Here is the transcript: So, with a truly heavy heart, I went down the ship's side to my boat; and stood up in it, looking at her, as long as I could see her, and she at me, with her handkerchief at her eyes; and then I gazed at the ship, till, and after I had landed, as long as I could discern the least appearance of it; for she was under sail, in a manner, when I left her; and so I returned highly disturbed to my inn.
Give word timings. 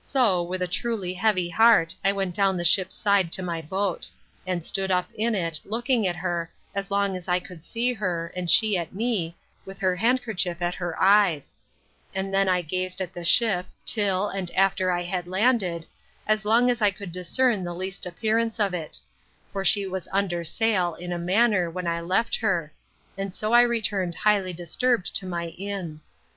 So, 0.00 0.44
with 0.44 0.62
a 0.62 0.68
truly 0.68 1.14
heavy 1.14 1.48
heart, 1.50 1.92
I 2.04 2.12
went 2.12 2.36
down 2.36 2.54
the 2.56 2.64
ship's 2.64 2.94
side 2.94 3.32
to 3.32 3.42
my 3.42 3.60
boat; 3.60 4.08
and 4.46 4.64
stood 4.64 4.92
up 4.92 5.08
in 5.16 5.34
it, 5.34 5.58
looking 5.64 6.06
at 6.06 6.14
her, 6.14 6.52
as 6.72 6.88
long 6.92 7.16
as 7.16 7.26
I 7.26 7.40
could 7.40 7.64
see 7.64 7.92
her, 7.92 8.32
and 8.36 8.48
she 8.48 8.78
at 8.78 8.94
me, 8.94 9.34
with 9.64 9.80
her 9.80 9.96
handkerchief 9.96 10.62
at 10.62 10.76
her 10.76 10.94
eyes; 11.02 11.52
and 12.14 12.32
then 12.32 12.48
I 12.48 12.62
gazed 12.62 13.00
at 13.00 13.12
the 13.12 13.24
ship, 13.24 13.66
till, 13.84 14.28
and 14.28 14.52
after 14.52 14.92
I 14.92 15.02
had 15.02 15.26
landed, 15.26 15.84
as 16.28 16.44
long 16.44 16.70
as 16.70 16.80
I 16.80 16.92
could 16.92 17.10
discern 17.10 17.64
the 17.64 17.74
least 17.74 18.06
appearance 18.06 18.60
of 18.60 18.72
it; 18.72 19.00
for 19.52 19.64
she 19.64 19.84
was 19.84 20.06
under 20.12 20.44
sail, 20.44 20.94
in 20.94 21.10
a 21.12 21.18
manner, 21.18 21.68
when 21.68 21.88
I 21.88 22.00
left 22.02 22.36
her; 22.36 22.72
and 23.18 23.34
so 23.34 23.52
I 23.52 23.62
returned 23.62 24.14
highly 24.14 24.52
disturbed 24.52 25.12
to 25.16 25.26
my 25.26 25.46
inn. 25.48 26.02